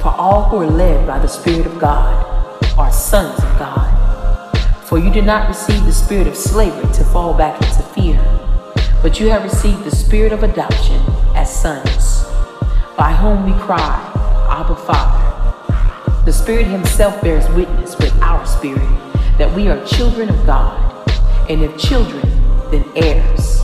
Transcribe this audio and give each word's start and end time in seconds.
For 0.00 0.08
all 0.08 0.44
who 0.44 0.56
are 0.56 0.66
led 0.66 1.06
by 1.06 1.18
the 1.18 1.28
Spirit 1.28 1.66
of 1.66 1.78
God 1.78 2.24
are 2.78 2.90
sons 2.90 3.38
of 3.38 3.58
God. 3.58 4.56
For 4.86 4.98
you 4.98 5.10
did 5.10 5.26
not 5.26 5.46
receive 5.46 5.84
the 5.84 5.92
spirit 5.92 6.26
of 6.26 6.34
slavery 6.34 6.90
to 6.94 7.04
fall 7.04 7.34
back 7.34 7.60
into 7.60 7.82
fear, 7.82 8.18
but 9.02 9.20
you 9.20 9.28
have 9.28 9.42
received 9.42 9.84
the 9.84 9.94
spirit 9.94 10.32
of 10.32 10.42
adoption 10.42 11.02
as 11.34 11.54
sons, 11.54 12.24
by 12.96 13.12
whom 13.12 13.44
we 13.44 13.52
cry, 13.60 13.94
Abba 14.50 14.74
Father. 14.74 16.24
The 16.24 16.32
Spirit 16.32 16.66
Himself 16.66 17.20
bears 17.20 17.46
witness 17.50 17.98
with 17.98 18.14
our 18.22 18.46
spirit 18.46 18.88
that 19.36 19.54
we 19.54 19.68
are 19.68 19.84
children 19.84 20.30
of 20.30 20.46
God, 20.46 21.10
and 21.50 21.62
if 21.62 21.76
children, 21.76 22.26
then 22.70 22.84
heirs, 22.96 23.60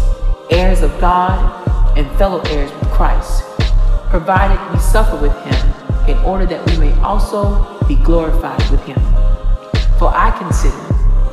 heirs 0.50 0.82
of 0.82 0.90
God 1.00 1.96
and 1.96 2.06
fellow 2.18 2.42
heirs 2.50 2.70
with 2.72 2.90
Christ, 2.90 3.42
provided 4.10 4.60
we 4.70 4.78
suffer 4.80 5.16
with 5.16 5.34
Him 5.44 5.75
in 6.08 6.16
order 6.18 6.46
that 6.46 6.64
we 6.70 6.78
may 6.78 6.92
also 7.00 7.78
be 7.86 7.96
glorified 7.96 8.70
with 8.70 8.82
Him. 8.84 9.00
For 9.98 10.08
I 10.08 10.34
consider 10.38 10.76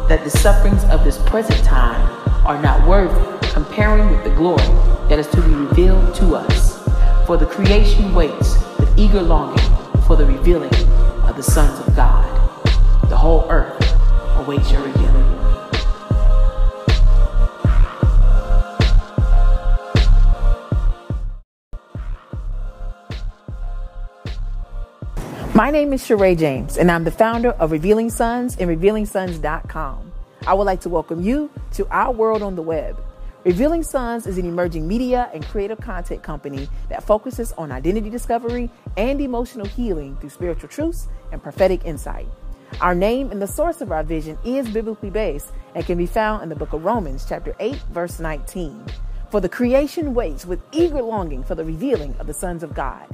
that 0.08 0.23
the 0.23 0.30
sufferings 0.30 0.84
of 0.86 1.04
this 1.04 1.18
present 1.30 1.63
time 1.63 2.02
are 2.46 2.62
not 2.62 2.88
worthy 2.88 3.34
comparing 3.49 4.09
with 4.09 4.23
the 4.23 4.32
glory 4.32 4.66
that 5.09 5.20
is 5.20 5.27
to 5.27 5.41
be 5.41 5.54
revealed 5.54 6.16
to 6.16 6.36
us. 6.36 6.84
For 7.26 7.38
the 7.38 7.46
creation 7.46 8.13
waits 8.13 8.58
with 8.80 8.98
eager 8.98 9.22
longing 9.22 9.63
for 10.08 10.16
the 10.16 10.26
revealing 10.26 10.74
of 11.24 11.35
the 11.35 11.44
sons 11.44 11.80
of 11.85 11.96
God. 11.96 12.30
The 13.10 13.18
whole 13.18 13.46
earth 13.49 13.82
awaits 14.38 14.71
your 14.71 14.82
revealing. 14.82 15.02
My 25.55 25.70
name 25.70 25.93
is 25.93 26.02
Sheree 26.02 26.35
James, 26.35 26.77
and 26.77 26.90
I'm 26.90 27.04
the 27.04 27.12
founder 27.12 27.51
of 27.51 27.71
Revealing 27.71 28.09
Sons 28.09 28.57
and 28.57 28.71
RevealingSons.com. 28.71 30.12
I 30.48 30.54
would 30.55 30.63
like 30.63 30.82
to 30.82 30.90
welcome 30.90 31.21
you 31.21 31.51
to 31.73 31.87
our 31.90 32.12
world 32.12 32.41
on 32.41 32.55
the 32.55 32.63
web. 32.63 32.99
Revealing 33.43 33.84
Sons 33.84 34.26
is 34.26 34.40
an 34.40 34.48
emerging 34.48 34.87
media 34.87 35.29
and 35.31 35.46
creative 35.46 35.79
content 35.79 36.24
company 36.24 36.68
that 36.90 37.04
focuses 37.04 37.51
on 37.51 37.71
identity 37.71 38.09
discovery 38.09 38.71
and 38.98 39.21
emotional 39.21 39.68
healing 39.68 40.18
through 40.18 40.31
spiritual 40.31 40.70
truths 40.70 41.07
and 41.31 41.43
prophetic 41.43 41.85
insight. 41.85 42.27
Our 42.81 42.96
name 42.96 43.29
and 43.29 43.40
the 43.40 43.46
source 43.46 43.79
of 43.79 43.91
our 43.91 44.01
vision 44.01 44.40
is 44.43 44.68
biblically 44.68 45.12
based 45.12 45.51
and 45.76 45.85
can 45.85 45.99
be 45.99 46.07
found 46.07 46.41
in 46.41 46.49
the 46.49 46.55
book 46.55 46.74
of 46.74 46.84
Romans, 46.84 47.27
chapter 47.29 47.55
8, 47.59 47.76
verse 47.91 48.20
19. 48.20 48.87
For 49.29 49.40
the 49.40 49.49
creation 49.49 50.15
waits 50.15 50.48
with 50.48 50.63
eager 50.71 51.04
longing 51.04 51.43
for 51.43 51.54
the 51.54 51.63
revealing 51.63 52.15
of 52.18 52.26
the 52.26 52.34
sons 52.34 52.63
of 52.63 52.74
God. 52.74 53.05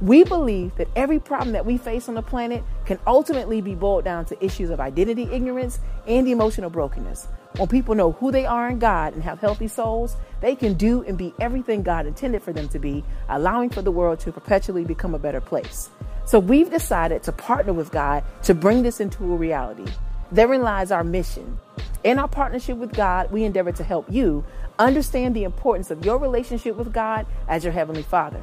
We 0.00 0.24
believe 0.24 0.74
that 0.76 0.88
every 0.96 1.18
problem 1.18 1.52
that 1.52 1.66
we 1.66 1.76
face 1.76 2.08
on 2.08 2.14
the 2.14 2.22
planet 2.22 2.64
can 2.86 2.98
ultimately 3.06 3.60
be 3.60 3.74
boiled 3.74 4.04
down 4.04 4.24
to 4.26 4.44
issues 4.44 4.70
of 4.70 4.80
identity 4.80 5.24
ignorance 5.30 5.78
and 6.06 6.26
emotional 6.26 6.70
brokenness. 6.70 7.28
When 7.56 7.68
people 7.68 7.94
know 7.94 8.12
who 8.12 8.32
they 8.32 8.46
are 8.46 8.70
in 8.70 8.78
God 8.78 9.12
and 9.12 9.22
have 9.22 9.40
healthy 9.40 9.68
souls, 9.68 10.16
they 10.40 10.56
can 10.56 10.74
do 10.74 11.02
and 11.02 11.18
be 11.18 11.34
everything 11.38 11.82
God 11.82 12.06
intended 12.06 12.42
for 12.42 12.54
them 12.54 12.66
to 12.68 12.78
be, 12.78 13.04
allowing 13.28 13.68
for 13.68 13.82
the 13.82 13.90
world 13.90 14.20
to 14.20 14.32
perpetually 14.32 14.84
become 14.84 15.14
a 15.14 15.18
better 15.18 15.40
place. 15.40 15.90
So 16.24 16.38
we've 16.38 16.70
decided 16.70 17.22
to 17.24 17.32
partner 17.32 17.74
with 17.74 17.90
God 17.90 18.24
to 18.44 18.54
bring 18.54 18.82
this 18.82 19.00
into 19.00 19.24
a 19.24 19.36
reality. 19.36 19.92
Therein 20.32 20.62
lies 20.62 20.90
our 20.92 21.04
mission. 21.04 21.58
In 22.04 22.18
our 22.18 22.28
partnership 22.28 22.78
with 22.78 22.94
God, 22.94 23.30
we 23.30 23.44
endeavor 23.44 23.72
to 23.72 23.84
help 23.84 24.10
you 24.10 24.44
understand 24.78 25.36
the 25.36 25.44
importance 25.44 25.90
of 25.90 26.06
your 26.06 26.16
relationship 26.16 26.76
with 26.76 26.90
God 26.90 27.26
as 27.48 27.64
your 27.64 27.74
Heavenly 27.74 28.02
Father. 28.02 28.42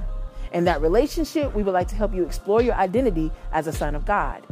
In 0.51 0.65
that 0.65 0.81
relationship, 0.81 1.53
we 1.53 1.63
would 1.63 1.73
like 1.73 1.87
to 1.89 1.95
help 1.95 2.13
you 2.13 2.23
explore 2.23 2.61
your 2.61 2.75
identity 2.75 3.31
as 3.51 3.67
a 3.67 3.73
son 3.73 3.95
of 3.95 4.05
God. 4.05 4.43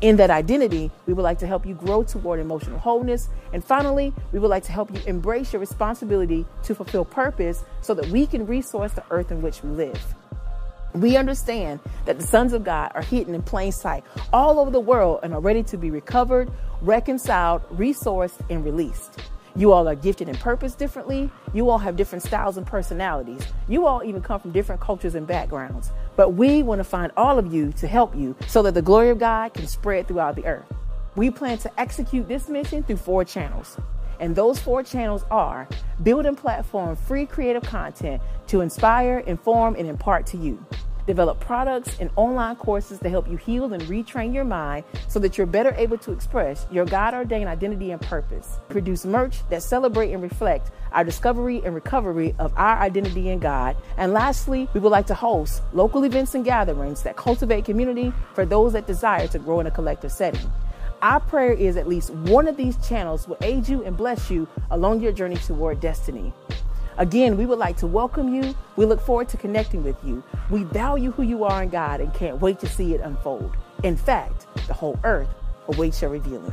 In 0.00 0.16
that 0.16 0.30
identity, 0.30 0.90
we 1.06 1.12
would 1.12 1.22
like 1.22 1.38
to 1.38 1.46
help 1.46 1.64
you 1.64 1.74
grow 1.74 2.02
toward 2.02 2.40
emotional 2.40 2.78
wholeness. 2.78 3.28
And 3.52 3.64
finally, 3.64 4.12
we 4.32 4.40
would 4.40 4.50
like 4.50 4.64
to 4.64 4.72
help 4.72 4.92
you 4.92 5.00
embrace 5.06 5.52
your 5.52 5.60
responsibility 5.60 6.44
to 6.64 6.74
fulfill 6.74 7.04
purpose 7.04 7.62
so 7.82 7.94
that 7.94 8.08
we 8.08 8.26
can 8.26 8.46
resource 8.46 8.92
the 8.92 9.04
earth 9.10 9.30
in 9.30 9.42
which 9.42 9.62
we 9.62 9.70
live. 9.70 10.14
We 10.94 11.16
understand 11.16 11.80
that 12.04 12.18
the 12.18 12.26
sons 12.26 12.52
of 12.52 12.64
God 12.64 12.92
are 12.94 13.02
hidden 13.02 13.34
in 13.34 13.42
plain 13.42 13.72
sight 13.72 14.04
all 14.32 14.58
over 14.58 14.70
the 14.70 14.80
world 14.80 15.20
and 15.22 15.32
are 15.32 15.40
ready 15.40 15.62
to 15.64 15.76
be 15.76 15.90
recovered, 15.90 16.50
reconciled, 16.82 17.62
resourced, 17.70 18.40
and 18.50 18.64
released. 18.64 19.20
You 19.54 19.72
all 19.72 19.86
are 19.86 19.94
gifted 19.94 20.28
and 20.28 20.38
purpose 20.38 20.74
differently. 20.74 21.30
You 21.52 21.68
all 21.68 21.78
have 21.78 21.94
different 21.94 22.24
styles 22.24 22.56
and 22.56 22.66
personalities. 22.66 23.42
You 23.68 23.86
all 23.86 24.02
even 24.02 24.22
come 24.22 24.40
from 24.40 24.52
different 24.52 24.80
cultures 24.80 25.14
and 25.14 25.26
backgrounds. 25.26 25.90
But 26.16 26.30
we 26.30 26.62
want 26.62 26.78
to 26.78 26.84
find 26.84 27.12
all 27.16 27.38
of 27.38 27.52
you 27.52 27.72
to 27.72 27.86
help 27.86 28.16
you 28.16 28.34
so 28.46 28.62
that 28.62 28.72
the 28.72 28.80
glory 28.80 29.10
of 29.10 29.18
God 29.18 29.52
can 29.52 29.66
spread 29.66 30.08
throughout 30.08 30.36
the 30.36 30.46
earth. 30.46 30.72
We 31.16 31.30
plan 31.30 31.58
to 31.58 31.80
execute 31.80 32.28
this 32.28 32.48
mission 32.48 32.82
through 32.82 32.96
four 32.96 33.24
channels. 33.26 33.76
And 34.20 34.34
those 34.34 34.58
four 34.58 34.82
channels 34.82 35.24
are 35.30 35.68
build 36.02 36.24
and 36.24 36.38
platform 36.38 36.96
free 36.96 37.26
creative 37.26 37.62
content 37.62 38.22
to 38.46 38.62
inspire, 38.62 39.18
inform, 39.18 39.74
and 39.74 39.86
impart 39.86 40.26
to 40.28 40.38
you 40.38 40.64
develop 41.06 41.40
products 41.40 41.96
and 41.98 42.10
online 42.16 42.56
courses 42.56 42.98
to 43.00 43.08
help 43.08 43.28
you 43.28 43.36
heal 43.36 43.72
and 43.72 43.82
retrain 43.84 44.34
your 44.34 44.44
mind 44.44 44.84
so 45.08 45.18
that 45.18 45.36
you're 45.36 45.46
better 45.46 45.74
able 45.76 45.98
to 45.98 46.12
express 46.12 46.66
your 46.70 46.84
God 46.84 47.14
ordained 47.14 47.48
identity 47.48 47.90
and 47.90 48.00
purpose. 48.00 48.58
Produce 48.68 49.04
merch 49.04 49.46
that 49.48 49.62
celebrate 49.62 50.12
and 50.12 50.22
reflect 50.22 50.70
our 50.92 51.04
discovery 51.04 51.62
and 51.64 51.74
recovery 51.74 52.34
of 52.38 52.52
our 52.56 52.78
identity 52.78 53.30
in 53.30 53.38
God. 53.38 53.76
And 53.96 54.12
lastly, 54.12 54.68
we 54.74 54.80
would 54.80 54.92
like 54.92 55.06
to 55.06 55.14
host 55.14 55.62
local 55.72 56.04
events 56.04 56.34
and 56.34 56.44
gatherings 56.44 57.02
that 57.02 57.16
cultivate 57.16 57.64
community 57.64 58.12
for 58.34 58.44
those 58.44 58.72
that 58.74 58.86
desire 58.86 59.26
to 59.28 59.38
grow 59.38 59.60
in 59.60 59.66
a 59.66 59.70
collective 59.70 60.12
setting. 60.12 60.50
Our 61.02 61.18
prayer 61.18 61.52
is 61.52 61.76
at 61.76 61.88
least 61.88 62.10
one 62.10 62.46
of 62.46 62.56
these 62.56 62.76
channels 62.86 63.26
will 63.26 63.38
aid 63.42 63.68
you 63.68 63.82
and 63.82 63.96
bless 63.96 64.30
you 64.30 64.46
along 64.70 65.00
your 65.00 65.10
journey 65.10 65.34
toward 65.34 65.80
destiny. 65.80 66.32
Again, 66.98 67.36
we 67.36 67.46
would 67.46 67.58
like 67.58 67.76
to 67.78 67.86
welcome 67.86 68.34
you. 68.34 68.54
We 68.76 68.84
look 68.84 69.00
forward 69.00 69.28
to 69.30 69.36
connecting 69.36 69.82
with 69.82 69.96
you. 70.04 70.22
We 70.50 70.64
value 70.64 71.10
who 71.10 71.22
you 71.22 71.44
are 71.44 71.62
in 71.62 71.70
God 71.70 72.00
and 72.00 72.12
can't 72.12 72.40
wait 72.40 72.60
to 72.60 72.68
see 72.68 72.94
it 72.94 73.00
unfold. 73.00 73.56
In 73.82 73.96
fact, 73.96 74.46
the 74.66 74.74
whole 74.74 74.98
earth 75.02 75.28
awaits 75.68 76.02
your 76.02 76.10
revealing. 76.10 76.52